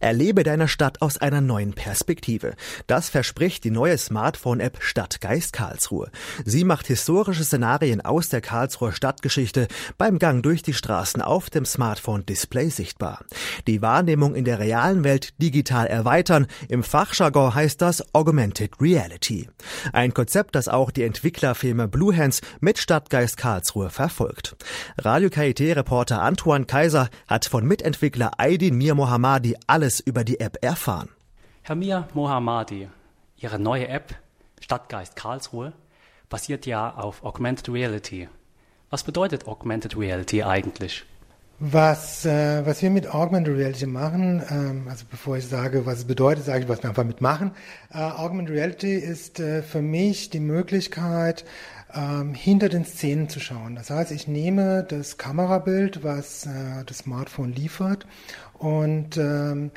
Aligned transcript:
Erlebe 0.00 0.44
deine 0.44 0.68
Stadt 0.68 1.02
aus 1.02 1.18
einer 1.18 1.40
neuen 1.40 1.72
Perspektive. 1.72 2.54
Das 2.86 3.08
verspricht 3.08 3.64
die 3.64 3.72
neue 3.72 3.98
Smartphone-App 3.98 4.78
Stadtgeist 4.80 5.52
Karlsruhe. 5.52 6.10
Sie 6.44 6.62
macht 6.62 6.86
historische 6.86 7.42
Szenarien 7.42 8.00
aus 8.00 8.28
der 8.28 8.40
Karlsruher 8.40 8.92
Stadtgeschichte 8.92 9.66
beim 9.96 10.20
Gang 10.20 10.42
durch 10.42 10.62
die 10.62 10.72
Straßen 10.72 11.20
auf 11.20 11.50
dem 11.50 11.64
Smartphone-Display 11.64 12.68
sichtbar. 12.68 13.24
Die 13.66 13.82
Wahrnehmung 13.82 14.36
in 14.36 14.44
der 14.44 14.60
realen 14.60 15.02
Welt 15.02 15.34
digital 15.42 15.88
erweitern. 15.88 16.46
Im 16.68 16.84
Fachjargon 16.84 17.54
heißt 17.54 17.82
das 17.82 18.14
Augmented 18.14 18.80
Reality. 18.80 19.48
Ein 19.92 20.14
Konzept, 20.14 20.54
das 20.54 20.68
auch 20.68 20.92
die 20.92 21.02
Entwicklerfirma 21.02 21.86
Bluehands 21.86 22.40
mit 22.60 22.78
Stadtgeist 22.78 23.36
Karlsruhe 23.36 23.90
verfolgt. 23.90 24.54
Radio 24.96 25.28
KIT-Reporter 25.28 26.22
Antoine 26.22 26.66
Kaiser 26.66 27.08
hat 27.26 27.46
von 27.46 27.66
Mitentwickler 27.66 28.32
Aydin 28.38 28.76
Mir 28.76 28.94
Mohammadi 28.94 29.56
alles 29.66 29.87
alles 29.88 30.00
über 30.00 30.22
die 30.22 30.38
App 30.38 30.58
erfahren. 30.60 31.08
Herr 31.62 31.74
Mir 31.74 32.08
Mohammadi, 32.12 32.90
Ihre 33.38 33.58
neue 33.58 33.88
App 33.88 34.14
Stadtgeist 34.60 35.16
Karlsruhe 35.16 35.72
basiert 36.28 36.66
ja 36.66 36.94
auf 36.94 37.24
Augmented 37.24 37.70
Reality. 37.70 38.28
Was 38.90 39.02
bedeutet 39.02 39.46
Augmented 39.46 39.96
Reality 39.96 40.42
eigentlich? 40.42 41.04
Was, 41.58 42.26
äh, 42.26 42.66
was 42.66 42.82
wir 42.82 42.90
mit 42.90 43.14
Augmented 43.14 43.56
Reality 43.56 43.86
machen, 43.86 44.42
ähm, 44.50 44.88
also 44.90 45.06
bevor 45.10 45.38
ich 45.38 45.46
sage, 45.46 45.86
was 45.86 46.00
es 46.00 46.04
bedeutet, 46.04 46.44
sage 46.44 46.64
ich, 46.64 46.68
was 46.68 46.82
wir 46.82 46.90
einfach 46.90 47.04
mitmachen. 47.04 47.52
Äh, 47.90 47.98
Augmented 47.98 48.54
Reality 48.54 48.94
ist 48.94 49.40
äh, 49.40 49.62
für 49.62 49.80
mich 49.80 50.28
die 50.28 50.40
Möglichkeit, 50.40 51.46
ähm, 51.94 52.34
hinter 52.34 52.68
den 52.68 52.84
Szenen 52.84 53.28
zu 53.28 53.40
schauen. 53.40 53.74
Das 53.74 53.90
heißt, 53.90 54.12
ich 54.12 54.28
nehme 54.28 54.84
das 54.84 55.18
Kamerabild, 55.18 56.02
was 56.04 56.46
äh, 56.46 56.84
das 56.86 56.98
Smartphone 56.98 57.52
liefert, 57.52 58.06
und 58.54 59.16
ähm, 59.16 59.70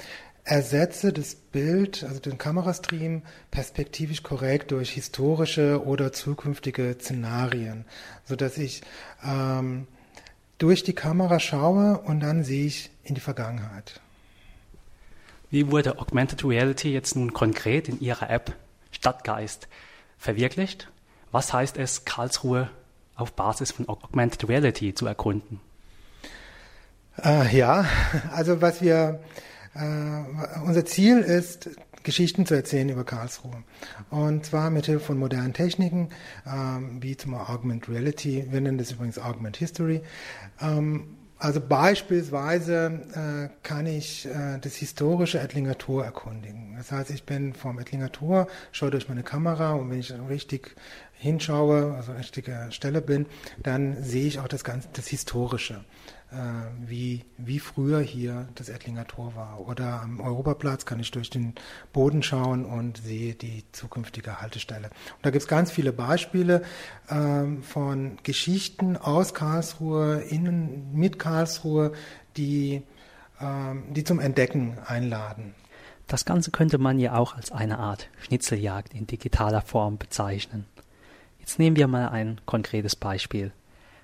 ersetze 0.44 1.14
das 1.14 1.36
Bild, 1.36 2.04
also 2.04 2.20
den 2.20 2.38
Kamerastream, 2.38 3.22
perspektivisch 3.52 4.24
korrekt 4.24 4.72
durch 4.72 4.92
historische 4.92 5.86
oder 5.86 6.12
zukünftige 6.12 6.96
Szenarien, 7.00 7.86
so 8.26 8.36
dass 8.36 8.58
ich 8.58 8.82
ähm, 9.24 9.88
durch 10.58 10.84
die 10.84 10.94
Kamera 10.94 11.40
schaue 11.40 12.00
und 12.00 12.22
dann 12.22 12.44
sehe 12.44 12.66
ich 12.66 12.92
in 13.04 13.16
die 13.16 13.22
Vergangenheit. 13.22 14.02
Wie 15.50 15.70
wurde 15.70 16.00
Augmented 16.00 16.44
Reality 16.46 16.94
jetzt 16.94 17.16
nun 17.16 17.34
konkret 17.34 17.90
in 17.90 18.00
Ihrer 18.00 18.30
App 18.30 18.56
Stadtgeist 18.92 19.68
verwirklicht? 20.18 20.90
Was 21.32 21.54
heißt 21.54 21.78
es, 21.78 22.06
Karlsruhe 22.06 22.70
auf 23.16 23.34
Basis 23.34 23.72
von 23.72 23.88
Augmented 23.88 24.48
Reality 24.50 24.94
zu 24.94 25.06
erkunden? 25.06 25.60
Äh, 27.24 27.56
ja, 27.56 27.86
also 28.34 28.62
was 28.62 28.82
wir, 28.82 29.20
äh, 29.76 30.60
unser 30.66 30.86
Ziel 30.86 31.20
ist, 31.20 31.70
Geschichten 32.04 32.46
zu 32.46 32.56
erzählen 32.56 32.90
über 32.90 33.04
Karlsruhe. 33.04 33.64
Und 34.10 34.46
zwar 34.46 34.70
mit 34.72 34.88
Hilfe 34.88 35.06
von 35.06 35.20
modernen 35.20 35.54
Techniken, 35.54 36.10
ähm, 36.48 36.98
wie 37.02 37.16
zum 37.16 37.36
Augment 37.36 37.88
Reality, 37.90 38.48
wir 38.50 38.62
nennen 38.62 38.78
das 38.78 38.92
übrigens 38.92 39.20
Augment 39.20 39.58
History. 39.58 40.02
Ähm, 40.60 41.16
also 41.42 41.60
beispielsweise 41.60 43.02
äh, 43.16 43.50
kann 43.64 43.88
ich 43.88 44.28
äh, 44.28 44.60
das 44.62 44.76
historische 44.76 45.40
Ettlinger 45.40 45.76
Tor 45.76 46.06
erkundigen. 46.06 46.76
Das 46.78 46.92
heißt, 46.92 47.10
ich 47.10 47.24
bin 47.24 47.56
vom 47.56 47.80
Ettlinger 47.80 48.12
Tor, 48.12 48.48
schaue 48.72 48.92
durch 48.92 49.10
meine 49.10 49.24
Kamera 49.24 49.74
und 49.74 49.90
wenn 49.90 50.00
ich 50.00 50.14
richtig 50.30 50.76
hinschaue, 51.14 51.96
also 51.96 52.12
richtige 52.12 52.68
Stelle 52.70 53.02
bin, 53.02 53.26
dann 53.64 54.04
sehe 54.04 54.28
ich 54.28 54.40
auch 54.40 54.48
das 54.48 54.64
ganze, 54.64 54.90
das 54.94 55.08
Historische 55.08 55.84
wie, 56.88 57.26
wie 57.38 57.60
früher 57.60 58.00
hier 58.00 58.48
das 58.56 58.70
Ettlinger 58.70 59.06
Tor 59.06 59.36
war. 59.36 59.68
Oder 59.68 60.02
am 60.02 60.22
Europaplatz 60.22 60.86
kann 60.86 61.00
ich 61.00 61.12
durch 61.12 61.30
den 61.30 61.56
Boden 61.92 62.24
schauen 62.24 62.64
und 62.64 62.98
sehe 62.98 63.34
die 63.34 63.66
zukünftige 63.74 64.40
Haltestelle. 64.40 64.88
Und 64.88 65.26
da 65.26 65.30
gibt 65.30 65.42
es 65.42 65.48
ganz 65.50 65.72
viele 65.72 65.92
Beispiele 65.92 66.64
ähm, 67.10 67.64
von 67.64 68.18
Geschichten 68.24 68.96
aus 68.96 69.34
Karlsruhe, 69.34 70.22
innen 70.22 70.94
mit 70.94 71.20
Karlsruhe, 71.20 71.92
die, 72.38 72.82
ähm, 73.42 73.84
die 73.94 74.06
zum 74.06 74.20
Entdecken 74.20 74.78
einladen. 74.86 75.54
Das 76.08 76.24
Ganze 76.24 76.52
könnte 76.52 76.78
man 76.78 76.98
ja 76.98 77.16
auch 77.16 77.36
als 77.36 77.52
eine 77.52 77.78
Art 77.78 78.10
Schnitzeljagd 78.22 78.94
in 78.94 79.06
digitaler 79.06 79.62
Form 79.62 79.98
bezeichnen. 79.98 80.66
Jetzt 81.40 81.60
nehmen 81.60 81.76
wir 81.76 81.88
mal 81.88 82.08
ein 82.08 82.40
konkretes 82.46 82.96
Beispiel. 82.96 83.52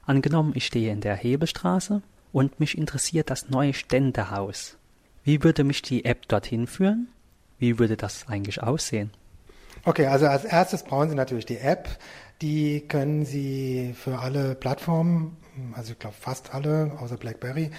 Angenommen, 0.05 0.51
ich 0.55 0.65
stehe 0.65 0.91
in 0.91 1.01
der 1.01 1.15
Hebelstraße 1.15 2.01
und 2.31 2.59
mich 2.59 2.77
interessiert 2.77 3.29
das 3.29 3.49
neue 3.49 3.73
Ständehaus. 3.73 4.77
Wie 5.23 5.43
würde 5.43 5.63
mich 5.63 5.81
die 5.81 6.05
App 6.05 6.27
dorthin 6.27 6.67
führen? 6.67 7.09
Wie 7.59 7.79
würde 7.79 7.97
das 7.97 8.27
eigentlich 8.27 8.61
aussehen? 8.61 9.11
Okay, 9.83 10.07
also 10.07 10.27
als 10.27 10.45
erstes 10.45 10.83
brauchen 10.83 11.09
Sie 11.09 11.15
natürlich 11.15 11.45
die 11.45 11.57
App. 11.57 11.89
Die 12.41 12.81
können 12.87 13.25
Sie 13.25 13.95
für 13.97 14.19
alle 14.19 14.53
Plattformen, 14.53 15.37
also 15.73 15.93
ich 15.93 15.99
glaube 15.99 16.15
fast 16.19 16.53
alle, 16.53 16.91
außer 16.99 17.17
BlackBerry, 17.17 17.71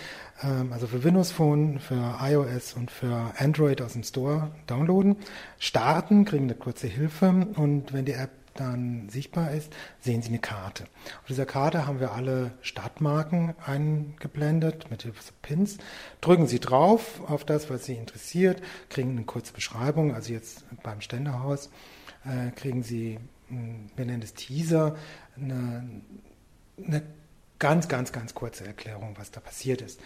ähm, 0.42 0.72
also 0.72 0.86
für 0.86 1.04
Windows 1.04 1.30
Phone, 1.30 1.78
für 1.78 2.18
iOS 2.20 2.74
und 2.74 2.90
für 2.90 3.32
Android 3.38 3.80
aus 3.80 3.92
dem 3.92 4.02
Store 4.02 4.50
downloaden, 4.66 5.16
starten, 5.58 6.24
kriegen 6.24 6.44
eine 6.44 6.54
kurze 6.54 6.88
Hilfe 6.88 7.46
und 7.54 7.92
wenn 7.92 8.04
die 8.04 8.12
App 8.12 8.30
dann 8.58 9.08
sichtbar 9.08 9.52
ist, 9.52 9.72
sehen 10.00 10.22
Sie 10.22 10.28
eine 10.28 10.38
Karte. 10.38 10.84
Auf 11.20 11.28
dieser 11.28 11.46
Karte 11.46 11.86
haben 11.86 12.00
wir 12.00 12.12
alle 12.12 12.52
Stadtmarken 12.60 13.54
eingeblendet 13.64 14.90
mit 14.90 15.02
Hilfe 15.02 15.22
von 15.22 15.36
Pins. 15.42 15.78
Drücken 16.20 16.46
Sie 16.46 16.60
drauf 16.60 17.20
auf 17.28 17.44
das, 17.44 17.70
was 17.70 17.84
Sie 17.84 17.94
interessiert, 17.94 18.62
kriegen 18.88 19.12
eine 19.12 19.24
kurze 19.24 19.52
Beschreibung. 19.52 20.14
Also 20.14 20.32
jetzt 20.32 20.64
beim 20.82 21.00
Ständehaus 21.00 21.70
äh, 22.24 22.50
kriegen 22.52 22.82
Sie, 22.82 23.18
hm, 23.48 23.90
wir 23.96 24.04
nennen 24.04 24.22
es 24.22 24.34
Teaser, 24.34 24.96
eine, 25.36 25.88
eine 26.84 27.02
ganz, 27.58 27.88
ganz, 27.88 28.12
ganz 28.12 28.34
kurze 28.34 28.66
Erklärung, 28.66 29.14
was 29.18 29.30
da 29.30 29.40
passiert 29.40 29.82
ist. 29.82 30.00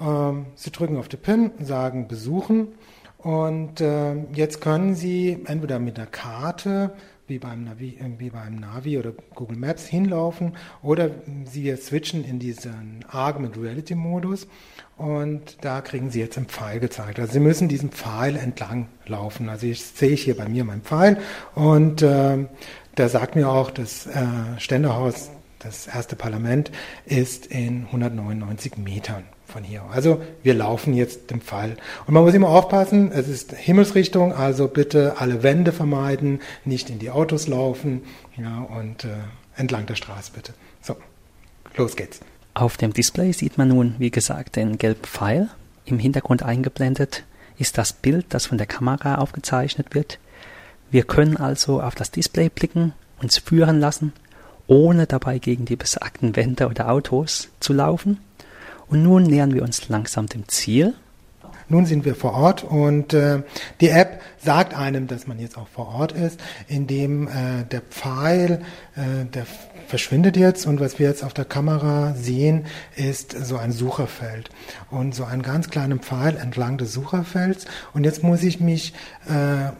Ähm, 0.00 0.46
Sie 0.54 0.70
drücken 0.70 0.96
auf 0.96 1.08
den 1.08 1.20
Pin, 1.20 1.52
sagen 1.60 2.08
besuchen 2.08 2.68
und 3.18 3.80
äh, 3.80 4.14
jetzt 4.32 4.60
können 4.60 4.94
Sie 4.94 5.42
entweder 5.46 5.78
mit 5.78 5.96
der 5.96 6.06
Karte 6.06 6.92
wie 7.28 7.38
beim, 7.38 7.64
Navi, 7.64 7.98
wie 8.18 8.30
beim 8.30 8.56
Navi 8.56 8.98
oder 8.98 9.12
Google 9.34 9.56
Maps 9.56 9.86
hinlaufen 9.86 10.56
oder 10.82 11.10
Sie 11.44 11.74
switchen 11.76 12.24
in 12.24 12.38
diesen 12.38 13.04
Argument 13.08 13.56
Reality 13.56 13.94
Modus 13.94 14.46
und 14.96 15.58
da 15.60 15.80
kriegen 15.80 16.10
Sie 16.10 16.20
jetzt 16.20 16.36
einen 16.36 16.46
Pfeil 16.46 16.80
gezeigt. 16.80 17.20
Also 17.20 17.32
Sie 17.32 17.40
müssen 17.40 17.68
diesen 17.68 17.90
Pfeil 17.90 18.36
entlang 18.36 18.88
laufen. 19.06 19.48
Also 19.48 19.66
ich 19.66 19.84
sehe 19.84 20.10
ich 20.10 20.22
hier 20.22 20.36
bei 20.36 20.48
mir 20.48 20.64
meinen 20.64 20.82
Pfeil 20.82 21.18
und 21.54 22.02
äh, 22.02 22.46
der 22.96 23.08
sagt 23.08 23.36
mir 23.36 23.48
auch, 23.48 23.70
das 23.70 24.06
äh, 24.06 24.24
Ständehaus, 24.58 25.30
das 25.60 25.86
erste 25.86 26.16
Parlament, 26.16 26.72
ist 27.04 27.46
in 27.46 27.86
199 27.86 28.76
Metern 28.78 29.24
von 29.48 29.64
hier. 29.64 29.82
Also 29.90 30.22
wir 30.42 30.54
laufen 30.54 30.94
jetzt 30.94 31.30
dem 31.30 31.40
Fall. 31.40 31.76
Und 32.06 32.14
man 32.14 32.22
muss 32.22 32.34
immer 32.34 32.50
aufpassen, 32.50 33.10
es 33.12 33.28
ist 33.28 33.52
Himmelsrichtung, 33.52 34.32
also 34.32 34.68
bitte 34.68 35.14
alle 35.18 35.42
Wände 35.42 35.72
vermeiden, 35.72 36.40
nicht 36.64 36.90
in 36.90 36.98
die 36.98 37.10
Autos 37.10 37.48
laufen 37.48 38.02
ja, 38.36 38.60
und 38.60 39.04
äh, 39.04 39.08
entlang 39.56 39.86
der 39.86 39.94
Straße 39.94 40.32
bitte. 40.34 40.52
So, 40.82 40.96
los 41.76 41.96
geht's. 41.96 42.20
Auf 42.54 42.76
dem 42.76 42.92
Display 42.92 43.32
sieht 43.32 43.56
man 43.56 43.68
nun, 43.68 43.94
wie 43.98 44.10
gesagt, 44.10 44.56
den 44.56 44.78
gelben 44.78 45.04
Pfeil. 45.04 45.48
Im 45.86 45.98
Hintergrund 45.98 46.42
eingeblendet 46.42 47.24
ist 47.56 47.78
das 47.78 47.92
Bild, 47.92 48.26
das 48.28 48.46
von 48.46 48.58
der 48.58 48.66
Kamera 48.66 49.16
aufgezeichnet 49.16 49.94
wird. 49.94 50.18
Wir 50.90 51.04
können 51.04 51.36
also 51.36 51.80
auf 51.80 51.94
das 51.94 52.10
Display 52.10 52.50
blicken, 52.50 52.92
uns 53.20 53.38
führen 53.38 53.80
lassen, 53.80 54.12
ohne 54.66 55.06
dabei 55.06 55.38
gegen 55.38 55.64
die 55.64 55.76
besagten 55.76 56.36
Wände 56.36 56.68
oder 56.68 56.90
Autos 56.90 57.48
zu 57.60 57.72
laufen 57.72 58.18
und 58.88 59.02
nun 59.02 59.24
nähern 59.24 59.54
wir 59.54 59.62
uns 59.62 59.88
langsam 59.88 60.26
dem 60.26 60.48
Ziel. 60.48 60.94
Nun 61.70 61.84
sind 61.84 62.06
wir 62.06 62.14
vor 62.14 62.32
Ort 62.32 62.64
und 62.64 63.12
äh, 63.12 63.42
die 63.82 63.90
App 63.90 64.22
sagt 64.42 64.74
einem, 64.74 65.06
dass 65.06 65.26
man 65.26 65.38
jetzt 65.38 65.58
auch 65.58 65.68
vor 65.68 65.88
Ort 65.88 66.12
ist, 66.12 66.40
indem 66.66 67.28
äh, 67.28 67.64
der 67.70 67.82
Pfeil, 67.82 68.62
äh, 68.96 69.26
der 69.26 69.46
verschwindet 69.86 70.36
jetzt 70.36 70.66
und 70.66 70.80
was 70.80 70.98
wir 70.98 71.08
jetzt 71.08 71.24
auf 71.24 71.34
der 71.34 71.44
Kamera 71.44 72.14
sehen, 72.14 72.66
ist 72.96 73.32
so 73.32 73.58
ein 73.58 73.72
Sucherfeld 73.72 74.50
und 74.90 75.14
so 75.14 75.24
einen 75.24 75.42
ganz 75.42 75.68
kleinen 75.68 76.00
Pfeil 76.00 76.36
entlang 76.36 76.78
des 76.78 76.92
Sucherfelds 76.92 77.66
und 77.92 78.04
jetzt 78.04 78.22
muss 78.22 78.42
ich 78.42 78.60
mich 78.60 78.94
äh, 79.28 79.72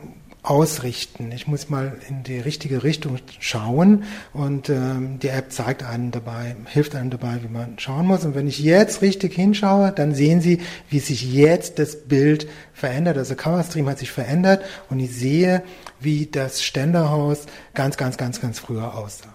ausrichten. 0.42 1.32
Ich 1.32 1.46
muss 1.46 1.68
mal 1.68 1.98
in 2.08 2.22
die 2.22 2.38
richtige 2.38 2.82
Richtung 2.82 3.18
schauen 3.40 4.04
und 4.32 4.68
ähm, 4.70 5.18
die 5.18 5.28
App 5.28 5.52
zeigt 5.52 5.82
einem 5.82 6.10
dabei, 6.10 6.56
hilft 6.66 6.94
einem 6.94 7.10
dabei, 7.10 7.40
wie 7.42 7.48
man 7.48 7.78
schauen 7.78 8.06
muss. 8.06 8.24
Und 8.24 8.34
wenn 8.34 8.48
ich 8.48 8.58
jetzt 8.58 9.02
richtig 9.02 9.34
hinschaue, 9.34 9.92
dann 9.92 10.14
sehen 10.14 10.40
Sie, 10.40 10.60
wie 10.88 11.00
sich 11.00 11.32
jetzt 11.32 11.78
das 11.78 12.04
Bild 12.08 12.48
verändert. 12.72 13.18
Also 13.18 13.34
Coverstream 13.34 13.88
hat 13.88 13.98
sich 13.98 14.10
verändert 14.10 14.64
und 14.88 15.00
ich 15.00 15.14
sehe, 15.14 15.62
wie 16.00 16.26
das 16.26 16.62
Ständerhaus 16.62 17.46
ganz, 17.74 17.96
ganz, 17.96 18.16
ganz, 18.16 18.40
ganz 18.40 18.58
früher 18.58 18.94
aussah. 18.96 19.34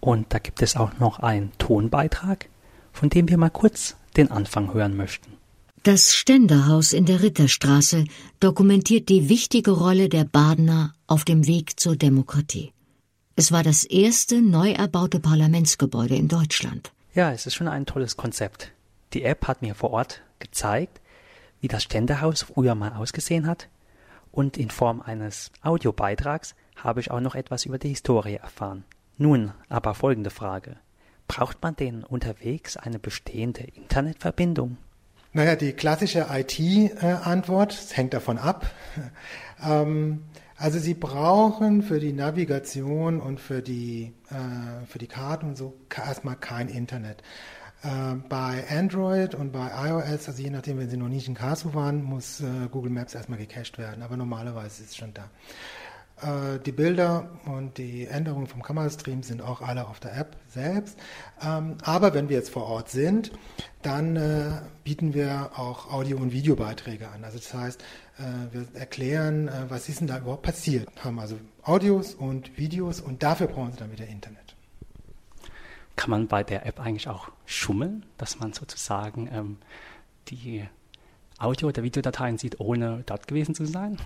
Und 0.00 0.32
da 0.32 0.38
gibt 0.38 0.62
es 0.62 0.76
auch 0.76 0.98
noch 0.98 1.18
einen 1.18 1.52
Tonbeitrag, 1.58 2.46
von 2.92 3.10
dem 3.10 3.28
wir 3.28 3.38
mal 3.38 3.50
kurz 3.50 3.96
den 4.16 4.30
Anfang 4.30 4.72
hören 4.72 4.96
möchten. 4.96 5.32
Das 5.84 6.14
Ständerhaus 6.14 6.94
in 6.94 7.04
der 7.04 7.20
Ritterstraße 7.20 8.06
dokumentiert 8.40 9.10
die 9.10 9.28
wichtige 9.28 9.72
Rolle 9.72 10.08
der 10.08 10.24
Badener 10.24 10.94
auf 11.06 11.26
dem 11.26 11.46
Weg 11.46 11.78
zur 11.78 11.94
Demokratie. 11.94 12.72
Es 13.36 13.52
war 13.52 13.62
das 13.62 13.84
erste 13.84 14.40
neu 14.40 14.70
erbaute 14.70 15.20
Parlamentsgebäude 15.20 16.16
in 16.16 16.28
Deutschland. 16.28 16.90
Ja, 17.14 17.32
es 17.32 17.44
ist 17.44 17.52
schon 17.52 17.68
ein 17.68 17.84
tolles 17.84 18.16
Konzept. 18.16 18.72
Die 19.12 19.24
App 19.24 19.46
hat 19.46 19.60
mir 19.60 19.74
vor 19.74 19.90
Ort 19.90 20.22
gezeigt, 20.38 21.02
wie 21.60 21.68
das 21.68 21.82
Ständerhaus 21.82 22.44
früher 22.44 22.74
mal 22.74 22.94
ausgesehen 22.94 23.46
hat 23.46 23.68
und 24.32 24.56
in 24.56 24.70
Form 24.70 25.02
eines 25.02 25.52
Audiobeitrags 25.60 26.54
habe 26.76 27.00
ich 27.00 27.10
auch 27.10 27.20
noch 27.20 27.34
etwas 27.34 27.66
über 27.66 27.76
die 27.76 27.90
Historie 27.90 28.36
erfahren. 28.36 28.84
Nun 29.18 29.52
aber 29.68 29.92
folgende 29.92 30.30
Frage. 30.30 30.78
Braucht 31.28 31.62
man 31.62 31.76
denn 31.76 32.04
unterwegs 32.04 32.78
eine 32.78 32.98
bestehende 32.98 33.64
Internetverbindung? 33.64 34.78
Naja, 35.36 35.56
die 35.56 35.72
klassische 35.72 36.28
IT-Antwort, 36.30 37.72
es 37.72 37.96
hängt 37.96 38.14
davon 38.14 38.38
ab. 38.38 38.70
Ähm, 39.62 40.24
also 40.56 40.78
Sie 40.80 40.94
brauchen 40.94 41.82
für 41.82 41.98
die 41.98 42.12
Navigation 42.12 43.20
und 43.20 43.40
für 43.40 43.62
die, 43.62 44.12
äh, 44.28 44.84
für 44.86 44.98
die 44.98 45.06
Karten 45.06 45.46
und 45.46 45.56
so 45.56 45.74
erstmal 45.96 46.36
kein 46.36 46.68
Internet. 46.68 47.22
Äh, 47.82 48.16
bei 48.28 48.64
Android 48.68 49.34
und 49.34 49.52
bei 49.52 49.70
iOS, 49.88 50.28
also 50.28 50.42
je 50.42 50.50
nachdem, 50.50 50.78
wenn 50.78 50.90
Sie 50.90 50.96
noch 50.96 51.08
nicht 51.08 51.28
in 51.28 51.34
Karlsruhe 51.34 51.72
waren, 51.72 52.02
muss 52.02 52.40
äh, 52.40 52.68
Google 52.70 52.90
Maps 52.90 53.14
erstmal 53.14 53.38
gecached 53.38 53.78
werden, 53.78 54.02
aber 54.02 54.16
normalerweise 54.16 54.82
ist 54.82 54.90
es 54.90 54.96
schon 54.96 55.14
da. 55.14 55.30
Äh, 56.22 56.60
die 56.60 56.72
Bilder 56.72 57.28
und 57.44 57.78
die 57.78 58.06
Änderungen 58.06 58.46
vom 58.46 58.62
Kamerastream 58.62 59.22
sind 59.22 59.42
auch 59.42 59.60
alle 59.60 59.86
auf 59.88 60.00
der 60.00 60.16
App 60.16 60.36
selbst. 60.48 60.98
Ähm, 61.42 61.78
aber 61.82 62.14
wenn 62.14 62.28
wir 62.28 62.36
jetzt 62.36 62.50
vor 62.50 62.64
Ort 62.66 62.88
sind, 62.88 63.32
dann 63.82 64.16
äh, 64.16 64.60
bieten 64.84 65.12
wir 65.14 65.50
auch 65.56 65.92
Audio- 65.92 66.18
und 66.18 66.32
Videobeiträge 66.32 67.08
an. 67.08 67.24
Also 67.24 67.38
das 67.38 67.52
heißt, 67.52 67.82
äh, 68.18 68.22
wir 68.52 68.66
erklären, 68.74 69.50
was 69.68 69.88
ist 69.88 70.00
denn 70.00 70.06
da 70.06 70.18
überhaupt 70.18 70.42
passiert. 70.42 70.88
Haben 71.02 71.18
also 71.18 71.36
Audios 71.62 72.14
und 72.14 72.56
Videos 72.56 73.00
und 73.00 73.22
dafür 73.22 73.48
brauchen 73.48 73.72
Sie 73.72 73.78
dann 73.78 73.92
wieder 73.92 74.06
Internet. 74.06 74.56
Kann 75.96 76.10
man 76.10 76.28
bei 76.28 76.42
der 76.42 76.66
App 76.66 76.80
eigentlich 76.80 77.08
auch 77.08 77.30
schummeln, 77.44 78.04
dass 78.18 78.38
man 78.38 78.52
sozusagen 78.52 79.28
ähm, 79.32 79.58
die 80.28 80.64
Audio- 81.38 81.68
oder 81.68 81.82
Videodateien 81.82 82.38
sieht, 82.38 82.60
ohne 82.60 83.02
dort 83.06 83.26
gewesen 83.28 83.54
zu 83.54 83.64
sein? 83.64 83.98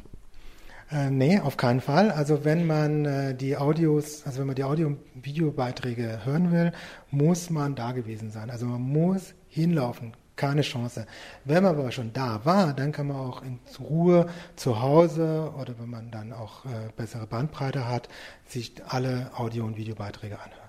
Äh, 0.90 1.11
nee, 1.11 1.38
auf 1.38 1.56
keinen 1.56 1.81
Fall. 1.81 2.11
Also 2.11 2.44
wenn 2.44 2.67
man 2.67 3.05
äh, 3.05 3.35
die 3.35 3.56
Audios, 3.56 4.25
also 4.25 4.40
wenn 4.40 4.46
man 4.46 4.56
die 4.56 4.64
Audio- 4.64 4.87
und 4.87 4.99
Videobeiträge 5.14 6.25
hören 6.25 6.50
will, 6.50 6.73
muss 7.11 7.50
man 7.50 7.75
da 7.75 7.93
gewesen 7.93 8.31
sein. 8.31 8.50
Also 8.50 8.64
man 8.67 8.81
muss 8.81 9.35
hinlaufen, 9.49 10.14
keine 10.37 10.62
Chance. 10.62 11.06
Wenn 11.44 11.62
man 11.62 11.76
aber 11.76 11.93
schon 11.93 12.14
da 12.14 12.40
war, 12.44 12.73
dann 12.73 12.93
kann 12.93 13.08
man 13.08 13.19
auch 13.19 13.43
in 13.43 13.58
Ruhe 13.79 14.29
zu 14.56 14.81
Hause 14.81 15.52
oder 15.61 15.79
wenn 15.79 15.90
man 15.90 16.11
dann 16.11 16.32
auch 16.32 16.64
äh, 16.64 16.88
bessere 16.96 17.26
Bandbreite 17.26 17.87
hat, 17.87 18.08
sich 18.46 18.73
alle 18.87 19.31
Audio- 19.37 19.64
und 19.64 19.76
Videobeiträge 19.76 20.38
anhören. 20.38 20.69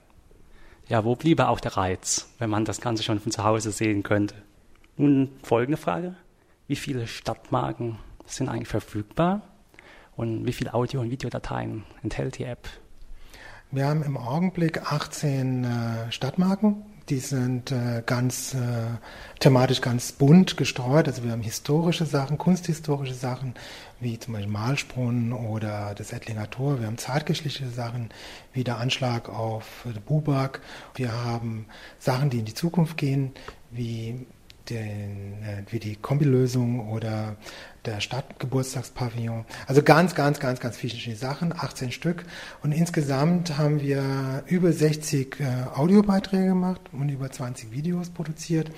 Ja, 0.89 1.05
wo 1.05 1.15
bliebe 1.15 1.47
auch 1.47 1.61
der 1.61 1.77
Reiz, 1.77 2.29
wenn 2.39 2.49
man 2.49 2.65
das 2.65 2.81
Ganze 2.81 3.03
schon 3.03 3.19
von 3.19 3.31
zu 3.31 3.43
Hause 3.45 3.71
sehen 3.71 4.03
könnte? 4.03 4.35
Nun 4.97 5.29
folgende 5.43 5.77
Frage. 5.77 6.15
Wie 6.67 6.75
viele 6.75 7.07
Stadtmarken 7.07 7.99
sind 8.25 8.49
eigentlich 8.49 8.67
verfügbar? 8.67 9.43
Und 10.19 10.45
wie 10.45 10.51
viele 10.51 10.73
Audio- 10.73 10.99
und 10.99 11.11
Videodateien 11.11 11.85
enthält 12.03 12.39
die 12.39 12.43
App? 12.43 12.67
Wir 13.71 13.87
haben 13.87 14.03
im 14.03 14.17
Augenblick 14.17 14.91
18 14.91 15.63
äh, 15.63 16.11
Stadtmarken. 16.11 16.83
Die 17.07 17.19
sind 17.19 17.71
äh, 17.71 18.03
ganz 18.05 18.53
äh, 18.53 18.59
thematisch 19.39 19.79
ganz 19.79 20.11
bunt 20.11 20.57
gestreut. 20.57 21.07
Also 21.07 21.23
wir 21.23 21.31
haben 21.31 21.41
historische 21.41 22.05
Sachen, 22.05 22.37
kunsthistorische 22.37 23.13
Sachen, 23.13 23.53
wie 24.01 24.19
zum 24.19 24.33
Beispiel 24.33 24.51
Malsprung 24.51 25.31
oder 25.31 25.95
das 25.95 26.11
Ettlinger 26.11 26.49
Tor. 26.49 26.81
Wir 26.81 26.87
haben 26.87 26.97
zeitgeschichtliche 26.97 27.69
Sachen, 27.69 28.09
wie 28.51 28.65
der 28.65 28.77
Anschlag 28.77 29.29
auf 29.29 29.85
Bubak. 30.05 30.59
Wir 30.95 31.13
haben 31.13 31.65
Sachen, 31.97 32.29
die 32.29 32.39
in 32.39 32.45
die 32.45 32.53
Zukunft 32.53 32.97
gehen, 32.97 33.31
wie 33.71 34.27
den, 34.69 35.43
äh, 35.43 35.63
wie 35.69 35.79
die 35.79 35.95
Kombilösung 35.95 36.89
oder 36.89 37.35
der 37.85 38.01
Stadtgeburtstagspavillon. 38.01 39.45
Also 39.67 39.81
ganz, 39.81 40.15
ganz, 40.15 40.39
ganz, 40.39 40.59
ganz 40.59 40.77
viele 40.77 41.15
Sachen, 41.15 41.53
18 41.53 41.91
Stück. 41.91 42.25
Und 42.61 42.71
insgesamt 42.71 43.57
haben 43.57 43.81
wir 43.81 44.43
über 44.47 44.71
60 44.71 45.39
äh, 45.39 45.45
Audiobeiträge 45.73 46.47
gemacht 46.47 46.81
und 46.91 47.09
über 47.09 47.31
20 47.31 47.71
Videos 47.71 48.09
produziert. 48.09 48.71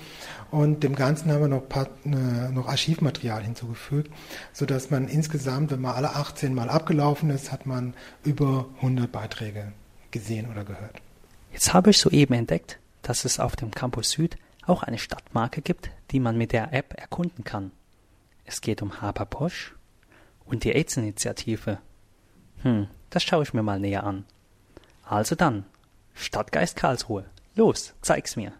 Und 0.50 0.82
dem 0.82 0.94
Ganzen 0.94 1.30
haben 1.32 1.40
wir 1.40 1.48
noch, 1.48 1.68
paar, 1.68 1.88
äh, 2.04 2.50
noch 2.52 2.68
Archivmaterial 2.68 3.42
hinzugefügt, 3.42 4.10
sodass 4.52 4.90
man 4.90 5.08
insgesamt, 5.08 5.70
wenn 5.70 5.80
man 5.80 5.94
alle 5.94 6.14
18 6.14 6.54
Mal 6.54 6.68
abgelaufen 6.68 7.30
ist, 7.30 7.50
hat 7.52 7.66
man 7.66 7.94
über 8.24 8.66
100 8.76 9.10
Beiträge 9.10 9.72
gesehen 10.10 10.48
oder 10.50 10.64
gehört. 10.64 11.00
Jetzt 11.52 11.74
habe 11.74 11.90
ich 11.90 11.98
soeben 11.98 12.34
entdeckt, 12.34 12.78
dass 13.02 13.24
es 13.24 13.40
auf 13.40 13.56
dem 13.56 13.72
Campus 13.72 14.10
Süd 14.10 14.36
auch 14.66 14.82
eine 14.82 14.98
Stadtmarke 14.98 15.62
gibt, 15.62 15.90
die 16.10 16.20
man 16.20 16.36
mit 16.36 16.52
der 16.52 16.72
App 16.72 16.94
erkunden 16.98 17.44
kann. 17.44 17.72
Es 18.44 18.60
geht 18.60 18.82
um 18.82 19.00
Haber 19.00 19.26
Bosch 19.26 19.74
und 20.44 20.64
die 20.64 20.72
AIDS-Initiative. 20.72 21.78
Hm, 22.62 22.88
das 23.10 23.22
schaue 23.22 23.42
ich 23.42 23.54
mir 23.54 23.62
mal 23.62 23.80
näher 23.80 24.04
an. 24.04 24.24
Also 25.04 25.34
dann, 25.34 25.64
Stadtgeist 26.14 26.76
Karlsruhe. 26.76 27.24
Los, 27.54 27.94
zeig's 28.02 28.36
mir. 28.36 28.52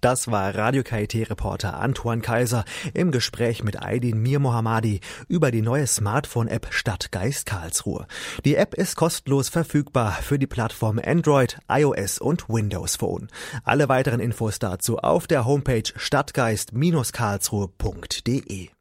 Das 0.00 0.30
war 0.30 0.54
Radio 0.54 0.84
KIT-Reporter 0.84 1.80
Antoine 1.80 2.22
Kaiser 2.22 2.64
im 2.94 3.10
Gespräch 3.10 3.64
mit 3.64 3.82
Aydin 3.82 4.22
Mir 4.22 4.38
Mohammadi 4.38 5.00
über 5.26 5.50
die 5.50 5.62
neue 5.62 5.86
Smartphone-App 5.86 6.68
Stadtgeist 6.70 7.46
Karlsruhe. 7.46 8.06
Die 8.44 8.54
App 8.54 8.74
ist 8.74 8.96
kostenlos 8.96 9.48
verfügbar 9.48 10.12
für 10.12 10.38
die 10.38 10.46
Plattform 10.46 11.00
Android, 11.04 11.58
iOS 11.68 12.18
und 12.18 12.48
Windows 12.48 12.96
Phone. 12.96 13.28
Alle 13.64 13.88
weiteren 13.88 14.20
Infos 14.20 14.58
dazu 14.58 14.98
auf 14.98 15.26
der 15.26 15.44
Homepage 15.44 15.92
stadtgeist-karlsruhe.de. 15.96 18.77